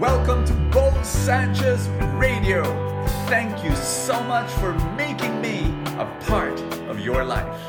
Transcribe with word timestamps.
Welcome 0.00 0.46
to 0.46 0.54
Bo 0.72 1.02
Sanchez 1.02 1.86
Radio. 2.14 2.64
Thank 3.26 3.62
you 3.62 3.76
so 3.76 4.18
much 4.22 4.50
for 4.52 4.72
making 4.96 5.42
me 5.42 5.66
a 5.98 6.10
part 6.26 6.58
of 6.88 7.00
your 7.00 7.22
life. 7.22 7.60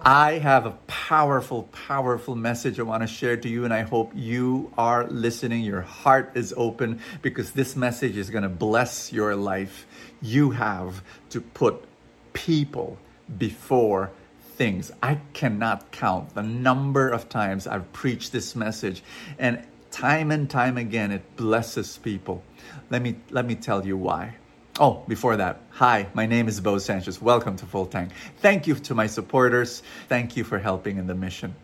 I 0.00 0.34
have 0.34 0.64
a 0.64 0.70
powerful, 0.86 1.64
powerful 1.72 2.36
message 2.36 2.78
I 2.78 2.84
want 2.84 3.02
to 3.02 3.08
share 3.08 3.36
to 3.36 3.48
you, 3.48 3.64
and 3.64 3.74
I 3.74 3.82
hope 3.82 4.12
you 4.14 4.72
are 4.78 5.08
listening. 5.08 5.64
Your 5.64 5.80
heart 5.80 6.30
is 6.36 6.54
open 6.56 7.00
because 7.20 7.50
this 7.50 7.74
message 7.74 8.16
is 8.16 8.30
going 8.30 8.44
to 8.44 8.48
bless 8.48 9.12
your 9.12 9.34
life. 9.34 9.84
You 10.20 10.52
have 10.52 11.02
to 11.30 11.40
put 11.40 11.82
people 12.32 12.96
before 13.38 14.12
things. 14.54 14.92
I 15.02 15.18
cannot 15.32 15.90
count 15.90 16.36
the 16.36 16.44
number 16.44 17.08
of 17.08 17.28
times 17.28 17.66
I've 17.66 17.92
preached 17.92 18.30
this 18.30 18.54
message, 18.54 19.02
and 19.36 19.66
time 19.92 20.30
and 20.30 20.50
time 20.50 20.78
again 20.78 21.12
it 21.12 21.36
blesses 21.36 21.98
people. 21.98 22.42
Let 22.90 23.02
me 23.02 23.16
let 23.30 23.46
me 23.46 23.54
tell 23.54 23.86
you 23.86 23.96
why. 23.96 24.34
Oh 24.80 25.04
before 25.06 25.36
that 25.36 25.60
hi 25.70 26.08
my 26.14 26.26
name 26.26 26.48
is 26.48 26.60
bo 26.60 26.78
sanchez. 26.78 27.20
Welcome 27.20 27.56
to 27.56 27.66
full 27.66 27.86
tank. 27.86 28.10
Thank 28.38 28.66
you 28.66 28.74
to 28.74 28.94
my 28.94 29.06
supporters. 29.06 29.82
Thank 30.08 30.36
you 30.36 30.44
for 30.44 30.58
helping 30.58 30.96
in 30.96 31.06
the 31.06 31.14
mission. 31.14 31.54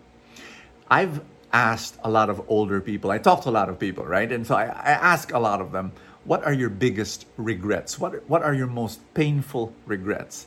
I've 0.91 1.23
asked 1.53 1.99
a 2.05 2.11
lot 2.11 2.29
of 2.29 2.43
older 2.49 2.81
people. 2.81 3.11
I 3.11 3.19
talk 3.19 3.43
to 3.45 3.49
a 3.49 3.51
lot 3.51 3.71
of 3.71 3.79
people 3.79 4.05
right? 4.05 4.31
And 4.31 4.47
so 4.47 4.55
i, 4.55 4.65
I 4.65 4.93
ask 4.93 5.33
a 5.33 5.39
lot 5.39 5.61
of 5.61 5.73
them 5.73 5.93
what 6.25 6.45
are 6.45 6.53
your 6.53 6.69
biggest 6.69 7.27
regrets? 7.39 7.99
What 7.99 8.29
what 8.29 8.43
are 8.43 8.53
your 8.53 8.67
most 8.67 9.01
painful 9.15 9.73
regrets? 9.87 10.47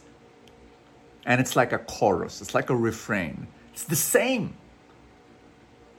And 1.26 1.42
it's 1.42 1.56
like 1.56 1.74
a 1.74 1.80
chorus. 1.80 2.42
It's 2.42 2.54
like 2.54 2.70
a 2.70 2.76
refrain. 2.76 3.48
It's 3.74 3.86
the 3.86 3.96
same 3.96 4.56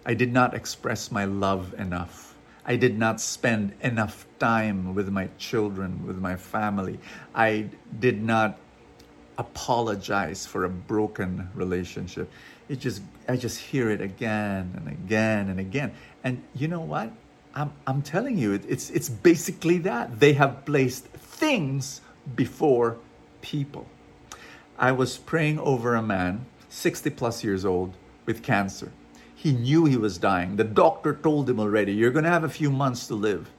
I 0.05 0.15
did 0.15 0.33
not 0.33 0.55
express 0.55 1.11
my 1.11 1.25
love 1.25 1.75
enough. 1.79 2.35
I 2.65 2.77
did 2.77 2.99
not 2.99 3.21
spend 3.21 3.73
enough 3.81 4.27
time 4.39 4.95
with 4.95 5.09
my 5.09 5.29
children, 5.39 6.07
with 6.07 6.19
my 6.19 6.37
family. 6.37 6.99
I 7.35 7.67
did 7.99 8.23
not 8.23 8.59
apologize 9.39 10.47
for 10.47 10.65
a 10.65 10.69
broken 10.69 11.49
relationship. 11.55 12.31
It 12.69 12.79
just 12.79 13.03
I 13.29 13.37
just 13.37 13.59
hear 13.59 13.91
it 13.91 14.01
again 14.01 14.73
and 14.77 14.89
again 14.89 15.49
and 15.49 15.59
again. 15.59 15.93
And 16.23 16.43
you 16.55 16.69
know 16.69 16.81
what? 16.81 17.13
I'm 17.55 17.73
I'm 17.87 18.03
telling 18.03 18.39
you, 18.39 18.53
it, 18.53 18.65
it's 18.69 18.91
it's 18.91 19.09
basically 19.09 19.79
that. 19.79 20.21
They 20.21 20.33
have 20.35 20.65
placed 20.65 21.07
things 21.07 22.01
before 22.37 22.99
people. 23.41 23.87
I 24.79 24.93
was 24.93 25.19
praying 25.19 25.59
over 25.59 25.95
a 25.95 26.03
man, 26.03 26.47
60 26.69 27.11
plus 27.11 27.45
years 27.45 27.65
old, 27.65 27.95
with 28.27 28.43
cancer. 28.43 28.91
He 29.43 29.51
knew 29.51 29.87
he 29.87 29.97
was 29.97 30.19
dying. 30.19 30.55
The 30.55 30.63
doctor 30.63 31.13
told 31.13 31.51
him 31.51 31.59
already, 31.59 31.93
You're 31.95 32.13
going 32.13 32.23
to 32.25 32.31
have 32.31 32.45
a 32.45 32.49
few 32.49 32.71
months 32.71 33.09
to 33.09 33.17
live. 33.17 33.51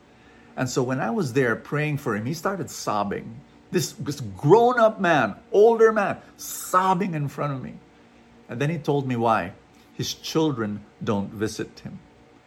And 0.56 0.70
so 0.70 0.82
when 0.82 1.02
I 1.02 1.10
was 1.10 1.34
there 1.34 1.58
praying 1.58 1.98
for 1.98 2.16
him, 2.16 2.26
he 2.26 2.34
started 2.34 2.70
sobbing. 2.70 3.42
This, 3.70 3.92
this 3.92 4.22
grown 4.22 4.80
up 4.80 5.02
man, 5.02 5.36
older 5.52 5.92
man, 5.92 6.20
sobbing 6.38 7.16
in 7.16 7.28
front 7.28 7.52
of 7.52 7.62
me. 7.62 7.74
And 8.48 8.62
then 8.62 8.70
he 8.70 8.78
told 8.78 9.06
me 9.06 9.18
why. 9.18 9.52
His 9.94 10.14
children 10.14 10.86
don't 11.04 11.34
visit 11.34 11.82
him. 11.82 12.00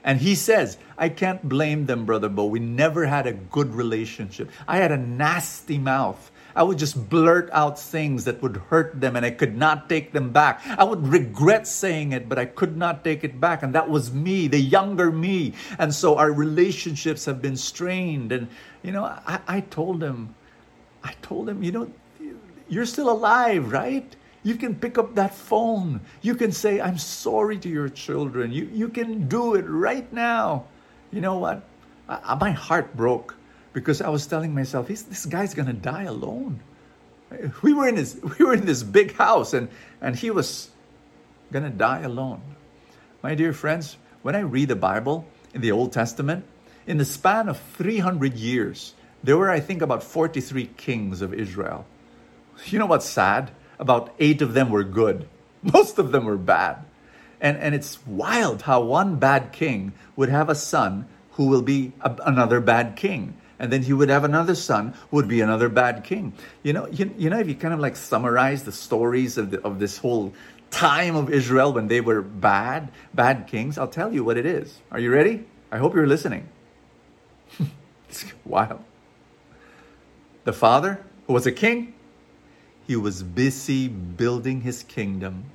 And 0.03 0.19
he 0.19 0.35
says, 0.35 0.79
I 0.97 1.11
can't 1.11 1.47
blame 1.47 1.85
them, 1.85 2.07
Brother 2.07 2.31
Bo. 2.31 2.47
We 2.47 2.61
never 2.61 3.05
had 3.05 3.27
a 3.27 3.35
good 3.35 3.75
relationship. 3.75 4.51
I 4.67 4.79
had 4.79 4.93
a 4.93 4.97
nasty 4.97 5.77
mouth. 5.77 6.31
I 6.57 6.63
would 6.63 6.79
just 6.79 7.11
blurt 7.11 7.51
out 7.53 7.79
things 7.79 8.25
that 8.25 8.41
would 8.41 8.57
hurt 8.57 8.99
them 8.99 9.15
and 9.15 9.27
I 9.27 9.31
could 9.31 9.59
not 9.59 9.91
take 9.91 10.13
them 10.13 10.33
back. 10.33 10.63
I 10.79 10.85
would 10.85 11.07
regret 11.07 11.67
saying 11.67 12.13
it, 12.13 12.31
but 12.31 12.39
I 12.39 12.47
could 12.47 12.79
not 12.79 13.05
take 13.05 13.25
it 13.25 13.39
back. 13.39 13.63
And 13.63 13.75
that 13.75 13.91
was 13.91 14.11
me, 14.11 14.49
the 14.49 14.59
younger 14.59 15.13
me. 15.13 15.53
And 15.79 15.95
so 15.95 16.17
our 16.17 16.33
relationships 16.33 17.27
have 17.27 17.43
been 17.43 17.59
strained. 17.59 18.33
And, 18.33 18.49
you 18.83 18.91
know, 18.91 19.05
I, 19.05 19.39
I 19.47 19.61
told 19.61 20.03
him, 20.03 20.35
I 21.05 21.13
told 21.21 21.47
him, 21.47 21.63
you 21.63 21.73
know, 21.73 21.93
you're 22.71 22.87
still 22.87 23.11
alive, 23.11 23.71
right? 23.71 24.17
You 24.43 24.55
can 24.55 24.75
pick 24.75 24.97
up 24.97 25.15
that 25.15 25.35
phone. 25.35 26.01
You 26.23 26.35
can 26.35 26.53
say, 26.53 26.81
I'm 26.81 26.97
sorry 26.97 27.59
to 27.59 27.69
your 27.69 27.91
children. 27.91 28.51
You, 28.51 28.71
you 28.73 28.89
can 28.89 29.29
do 29.29 29.57
it 29.57 29.67
right 29.69 30.11
now. 30.11 30.65
You 31.13 31.21
know 31.21 31.37
what? 31.37 31.63
I, 32.09 32.35
my 32.37 32.51
heart 32.51 32.97
broke 32.97 33.36
because 33.77 34.01
I 34.01 34.09
was 34.09 34.27
telling 34.27 34.55
myself, 34.55 34.89
this 34.89 35.27
guy's 35.27 35.53
gonna 35.53 35.75
die 35.75 36.05
alone. 36.05 36.61
We 37.61 37.75
were 37.75 37.87
in 37.87 37.95
this 37.95 38.19
we 38.39 38.43
were 38.43 38.55
in 38.55 38.65
this 38.65 38.83
big 38.83 39.13
house 39.13 39.53
and 39.53 39.69
and 40.01 40.17
he 40.17 40.31
was 40.31 40.71
gonna 41.53 41.69
die 41.69 42.01
alone. 42.01 42.41
My 43.23 43.35
dear 43.35 43.53
friends, 43.53 43.99
when 44.23 44.35
I 44.35 44.41
read 44.41 44.69
the 44.69 44.77
Bible 44.77 45.27
in 45.53 45.61
the 45.61 45.73
Old 45.73 45.93
Testament, 45.93 46.47
in 46.87 46.97
the 46.97 47.05
span 47.05 47.51
of 47.51 47.61
300 47.77 48.33
years, 48.33 48.95
there 49.23 49.37
were 49.37 49.51
I 49.51 49.61
think 49.61 49.83
about 49.83 50.03
43 50.03 50.71
kings 50.79 51.21
of 51.21 51.35
Israel. 51.35 51.85
You 52.65 52.79
know 52.79 52.87
what's 52.87 53.05
sad? 53.05 53.51
About 53.79 54.15
8 54.19 54.41
of 54.41 54.55
them 54.55 54.71
were 54.71 54.85
good. 54.85 55.29
Most 55.63 55.99
of 55.99 56.13
them 56.13 56.25
were 56.25 56.39
bad. 56.39 56.79
And 57.43 57.59
and 57.59 57.75
it's 57.75 57.99
wild 58.07 58.63
how 58.63 58.81
one 58.81 59.17
bad 59.17 59.53
king 59.53 59.93
would 60.17 60.31
have 60.31 60.49
a 60.49 60.55
son 60.55 61.09
who 61.33 61.49
will 61.49 61.61
be 61.61 61.93
a, 62.01 62.17
another 62.25 62.63
bad 62.63 62.97
king 62.97 63.37
and 63.59 63.73
then 63.73 63.83
he 63.83 63.93
would 63.93 64.09
have 64.09 64.25
another 64.25 64.55
son 64.55 64.95
would 65.11 65.29
be 65.29 65.41
another 65.41 65.69
bad 65.69 66.05
king. 66.05 66.33
You 66.63 66.73
know, 66.73 66.87
you, 66.89 67.13
you 67.17 67.31
know, 67.31 67.39
if 67.39 67.49
you 67.49 67.55
kind 67.55 67.73
of 67.73 67.81
like 67.81 67.97
summarize 67.97 68.65
the 68.65 68.73
stories 68.73 69.39
of, 69.39 69.51
the, 69.51 69.63
of 69.63 69.79
this 69.79 69.99
whole 69.99 70.33
time 70.71 71.17
of 71.17 71.31
Israel 71.31 71.73
when 71.73 71.89
they 71.89 72.01
were 72.01 72.23
bad, 72.23 72.91
bad 73.15 73.47
kings, 73.47 73.79
I'll 73.79 73.89
tell 73.89 74.13
you 74.13 74.25
what 74.25 74.37
it 74.37 74.47
is. 74.47 74.79
Are 74.91 74.99
you 74.99 75.11
ready? 75.11 75.45
I 75.71 75.79
hope 75.79 75.95
you're 75.95 76.07
listening. 76.07 76.49
it's 78.09 78.25
wild. 78.45 78.85
The 80.45 80.53
father, 80.53 81.05
who 81.27 81.33
was 81.33 81.47
a 81.47 81.53
king, 81.53 81.95
he 82.87 82.95
was 82.95 83.23
busy 83.23 83.89
building 83.89 84.61
his 84.61 84.83
kingdom, 84.85 85.51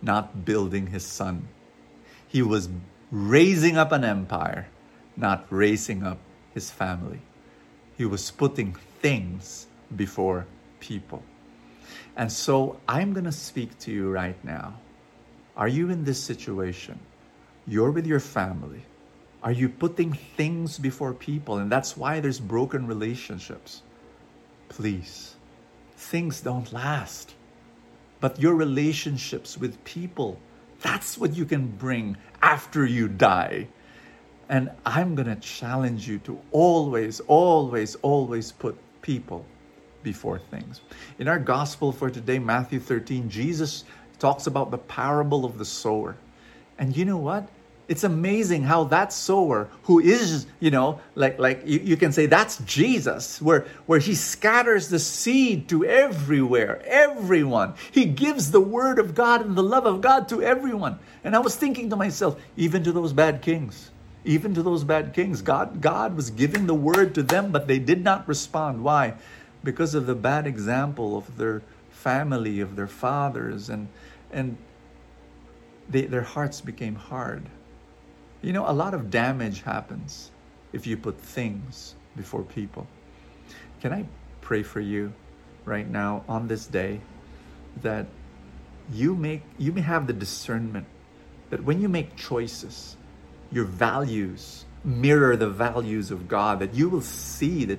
not 0.00 0.44
building 0.44 0.86
his 0.86 1.04
son. 1.04 1.48
He 2.26 2.40
was 2.42 2.68
raising 3.10 3.76
up 3.76 3.92
an 3.92 4.04
empire, 4.04 4.68
not 5.16 5.46
raising 5.50 6.02
up 6.02 6.18
his 6.54 6.70
family. 6.70 7.20
He 8.00 8.06
was 8.06 8.30
putting 8.30 8.72
things 9.02 9.66
before 9.94 10.46
people. 10.80 11.22
And 12.16 12.32
so 12.32 12.80
I'm 12.88 13.12
going 13.12 13.26
to 13.26 13.30
speak 13.48 13.78
to 13.80 13.92
you 13.92 14.10
right 14.10 14.42
now. 14.42 14.80
Are 15.54 15.68
you 15.68 15.90
in 15.90 16.04
this 16.04 16.18
situation? 16.18 16.98
You're 17.66 17.90
with 17.90 18.06
your 18.06 18.18
family. 18.18 18.80
Are 19.42 19.52
you 19.52 19.68
putting 19.68 20.14
things 20.14 20.78
before 20.78 21.12
people? 21.12 21.58
And 21.58 21.70
that's 21.70 21.94
why 21.94 22.20
there's 22.20 22.40
broken 22.40 22.86
relationships. 22.86 23.82
Please, 24.70 25.36
things 25.98 26.40
don't 26.40 26.72
last. 26.72 27.34
But 28.18 28.40
your 28.40 28.54
relationships 28.54 29.58
with 29.58 29.84
people, 29.84 30.40
that's 30.80 31.18
what 31.18 31.36
you 31.36 31.44
can 31.44 31.66
bring 31.66 32.16
after 32.40 32.86
you 32.86 33.08
die. 33.08 33.68
And 34.50 34.68
I'm 34.84 35.14
going 35.14 35.28
to 35.28 35.36
challenge 35.36 36.08
you 36.08 36.18
to 36.20 36.36
always, 36.50 37.20
always, 37.20 37.94
always 38.02 38.50
put 38.50 38.76
people 39.00 39.46
before 40.02 40.40
things. 40.40 40.80
In 41.20 41.28
our 41.28 41.38
gospel 41.38 41.92
for 41.92 42.10
today, 42.10 42.40
Matthew 42.40 42.80
13, 42.80 43.30
Jesus 43.30 43.84
talks 44.18 44.48
about 44.48 44.72
the 44.72 44.78
parable 44.78 45.44
of 45.44 45.56
the 45.56 45.64
sower. 45.64 46.16
And 46.80 46.96
you 46.96 47.04
know 47.04 47.16
what? 47.16 47.48
It's 47.86 48.02
amazing 48.02 48.64
how 48.64 48.84
that 48.84 49.12
sower, 49.12 49.68
who 49.84 50.00
is, 50.00 50.46
you 50.58 50.72
know, 50.72 51.00
like 51.14 51.38
like 51.38 51.62
you, 51.64 51.80
you 51.80 51.96
can 51.96 52.12
say 52.12 52.26
that's 52.26 52.58
Jesus, 52.58 53.40
where 53.42 53.66
where 53.86 53.98
he 53.98 54.14
scatters 54.14 54.88
the 54.88 54.98
seed 55.00 55.68
to 55.70 55.84
everywhere, 55.84 56.82
everyone. 56.86 57.74
He 57.90 58.04
gives 58.04 58.52
the 58.52 58.60
word 58.60 59.00
of 59.00 59.14
God 59.14 59.44
and 59.44 59.56
the 59.56 59.62
love 59.62 59.86
of 59.86 60.00
God 60.00 60.28
to 60.28 60.40
everyone. 60.40 61.00
And 61.24 61.34
I 61.34 61.40
was 61.40 61.56
thinking 61.56 61.90
to 61.90 61.96
myself, 61.96 62.40
even 62.56 62.84
to 62.84 62.92
those 62.92 63.12
bad 63.12 63.42
kings 63.42 63.90
even 64.24 64.54
to 64.54 64.62
those 64.62 64.84
bad 64.84 65.12
kings. 65.14 65.42
God, 65.42 65.80
God 65.80 66.16
was 66.16 66.30
giving 66.30 66.66
the 66.66 66.74
word 66.74 67.14
to 67.14 67.22
them, 67.22 67.52
but 67.52 67.66
they 67.66 67.78
did 67.78 68.04
not 68.04 68.28
respond. 68.28 68.82
Why? 68.84 69.14
Because 69.64 69.94
of 69.94 70.06
the 70.06 70.14
bad 70.14 70.46
example 70.46 71.16
of 71.16 71.36
their 71.36 71.62
family, 71.90 72.60
of 72.60 72.76
their 72.76 72.86
fathers, 72.86 73.68
and 73.68 73.88
and 74.32 74.56
they, 75.88 76.02
their 76.02 76.22
hearts 76.22 76.60
became 76.60 76.94
hard. 76.94 77.44
You 78.42 78.52
know, 78.52 78.68
a 78.68 78.72
lot 78.72 78.94
of 78.94 79.10
damage 79.10 79.62
happens 79.62 80.30
if 80.72 80.86
you 80.86 80.96
put 80.96 81.18
things 81.18 81.94
before 82.16 82.42
people. 82.42 82.86
Can 83.80 83.92
I 83.92 84.04
pray 84.40 84.62
for 84.62 84.80
you 84.80 85.12
right 85.64 85.88
now 85.88 86.24
on 86.28 86.48
this 86.48 86.66
day 86.66 87.00
that 87.82 88.06
you 88.92 89.14
make 89.14 89.42
you 89.58 89.72
may 89.72 89.80
have 89.80 90.06
the 90.06 90.12
discernment 90.12 90.86
that 91.50 91.62
when 91.62 91.80
you 91.80 91.88
make 91.88 92.16
choices 92.16 92.96
your 93.52 93.64
values 93.64 94.64
mirror 94.84 95.36
the 95.36 95.48
values 95.48 96.10
of 96.10 96.28
God, 96.28 96.60
that 96.60 96.74
you 96.74 96.88
will 96.88 97.02
see 97.02 97.64
that 97.66 97.78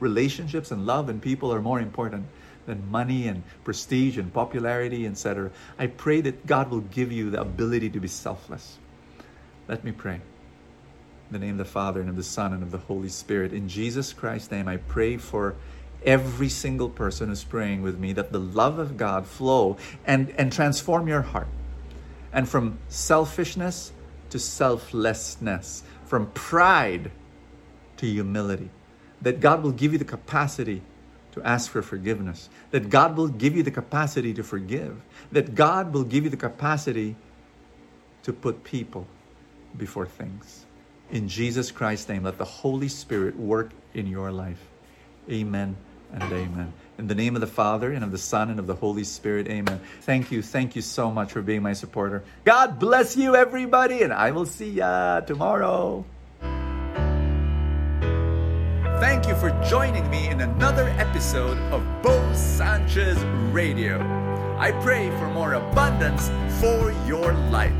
relationships 0.00 0.70
and 0.70 0.86
love 0.86 1.08
and 1.08 1.20
people 1.20 1.52
are 1.52 1.60
more 1.60 1.80
important 1.80 2.26
than 2.66 2.90
money 2.90 3.28
and 3.28 3.42
prestige 3.64 4.18
and 4.18 4.32
popularity, 4.32 5.06
etc. 5.06 5.50
I 5.78 5.86
pray 5.86 6.20
that 6.22 6.46
God 6.46 6.70
will 6.70 6.80
give 6.80 7.12
you 7.12 7.30
the 7.30 7.40
ability 7.40 7.90
to 7.90 8.00
be 8.00 8.08
selfless. 8.08 8.78
Let 9.68 9.84
me 9.84 9.92
pray. 9.92 10.14
In 10.14 11.32
the 11.32 11.38
name 11.38 11.52
of 11.52 11.58
the 11.58 11.64
Father, 11.64 12.00
and 12.00 12.10
of 12.10 12.16
the 12.16 12.24
Son, 12.24 12.52
and 12.52 12.62
of 12.62 12.70
the 12.70 12.78
Holy 12.78 13.08
Spirit. 13.08 13.52
In 13.52 13.68
Jesus 13.68 14.12
Christ's 14.12 14.50
name, 14.50 14.66
I 14.66 14.78
pray 14.78 15.16
for 15.16 15.54
every 16.04 16.48
single 16.48 16.88
person 16.88 17.28
who's 17.28 17.44
praying 17.44 17.82
with 17.82 17.98
me 17.98 18.12
that 18.14 18.32
the 18.32 18.40
love 18.40 18.78
of 18.78 18.96
God 18.96 19.26
flow 19.26 19.76
and, 20.04 20.30
and 20.30 20.52
transform 20.52 21.06
your 21.06 21.22
heart. 21.22 21.48
And 22.32 22.48
from 22.48 22.78
selfishness 22.88 23.92
to 24.30 24.38
selflessness, 24.38 25.82
from 26.06 26.26
pride 26.32 27.10
to 27.98 28.06
humility. 28.06 28.70
That 29.22 29.40
God 29.40 29.62
will 29.62 29.72
give 29.72 29.92
you 29.92 29.98
the 29.98 30.04
capacity 30.04 30.82
to 31.32 31.42
ask 31.42 31.70
for 31.70 31.82
forgiveness. 31.82 32.48
That 32.70 32.90
God 32.90 33.16
will 33.16 33.28
give 33.28 33.56
you 33.56 33.62
the 33.62 33.70
capacity 33.70 34.32
to 34.34 34.42
forgive. 34.42 35.00
That 35.32 35.54
God 35.54 35.92
will 35.92 36.04
give 36.04 36.24
you 36.24 36.30
the 36.30 36.36
capacity 36.36 37.16
to 38.22 38.32
put 38.32 38.64
people 38.64 39.06
before 39.76 40.06
things. 40.06 40.66
In 41.10 41.28
Jesus 41.28 41.70
Christ's 41.70 42.08
name, 42.08 42.24
let 42.24 42.38
the 42.38 42.44
Holy 42.44 42.88
Spirit 42.88 43.36
work 43.36 43.72
in 43.94 44.06
your 44.06 44.30
life. 44.30 44.60
Amen 45.30 45.76
and 46.12 46.22
amen. 46.32 46.72
In 47.00 47.06
the 47.06 47.14
name 47.14 47.34
of 47.34 47.40
the 47.40 47.46
Father, 47.46 47.90
and 47.92 48.04
of 48.04 48.12
the 48.12 48.18
Son, 48.18 48.50
and 48.50 48.60
of 48.60 48.66
the 48.66 48.74
Holy 48.74 49.04
Spirit, 49.04 49.48
amen. 49.48 49.80
Thank 50.02 50.30
you. 50.30 50.42
Thank 50.42 50.76
you 50.76 50.82
so 50.82 51.10
much 51.10 51.32
for 51.32 51.40
being 51.40 51.62
my 51.62 51.72
supporter. 51.72 52.22
God 52.44 52.78
bless 52.78 53.16
you, 53.16 53.34
everybody, 53.34 54.02
and 54.02 54.12
I 54.12 54.32
will 54.32 54.44
see 54.44 54.68
ya 54.68 55.20
tomorrow. 55.20 56.04
Thank 59.00 59.26
you 59.26 59.34
for 59.36 59.48
joining 59.66 60.10
me 60.10 60.28
in 60.28 60.42
another 60.42 60.88
episode 60.98 61.56
of 61.72 61.82
Bo 62.02 62.34
Sanchez 62.34 63.16
Radio. 63.50 63.98
I 64.58 64.70
pray 64.82 65.08
for 65.18 65.30
more 65.30 65.54
abundance 65.54 66.28
for 66.60 66.92
your 67.06 67.32
life. 67.48 67.72